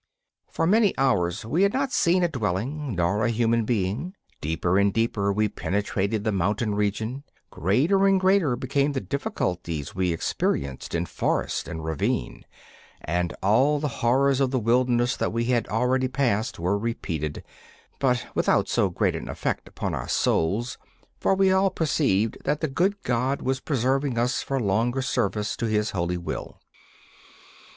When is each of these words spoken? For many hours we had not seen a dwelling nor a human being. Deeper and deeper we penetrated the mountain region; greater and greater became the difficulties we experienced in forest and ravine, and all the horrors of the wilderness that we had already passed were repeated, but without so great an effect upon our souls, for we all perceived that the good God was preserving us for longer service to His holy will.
For 0.49 0.65
many 0.65 0.97
hours 0.97 1.45
we 1.45 1.61
had 1.61 1.73
not 1.73 1.91
seen 1.91 2.23
a 2.23 2.27
dwelling 2.27 2.95
nor 2.95 3.23
a 3.23 3.29
human 3.29 3.65
being. 3.65 4.15
Deeper 4.41 4.79
and 4.79 4.91
deeper 4.91 5.31
we 5.31 5.47
penetrated 5.47 6.23
the 6.23 6.31
mountain 6.31 6.73
region; 6.73 7.23
greater 7.51 8.07
and 8.07 8.19
greater 8.19 8.55
became 8.55 8.93
the 8.93 8.99
difficulties 8.99 9.93
we 9.93 10.11
experienced 10.11 10.95
in 10.95 11.05
forest 11.05 11.67
and 11.67 11.85
ravine, 11.85 12.45
and 13.01 13.35
all 13.43 13.77
the 13.79 14.01
horrors 14.01 14.39
of 14.39 14.49
the 14.49 14.57
wilderness 14.57 15.15
that 15.15 15.31
we 15.31 15.43
had 15.45 15.67
already 15.67 16.07
passed 16.07 16.57
were 16.57 16.79
repeated, 16.79 17.43
but 17.99 18.25
without 18.33 18.67
so 18.67 18.89
great 18.89 19.15
an 19.15 19.29
effect 19.29 19.67
upon 19.67 19.93
our 19.93 20.07
souls, 20.09 20.79
for 21.19 21.35
we 21.35 21.51
all 21.51 21.69
perceived 21.69 22.39
that 22.43 22.59
the 22.59 22.67
good 22.67 22.99
God 23.03 23.43
was 23.43 23.59
preserving 23.59 24.17
us 24.17 24.41
for 24.41 24.59
longer 24.59 25.03
service 25.03 25.55
to 25.57 25.67
His 25.67 25.91
holy 25.91 26.17
will. 26.17 26.59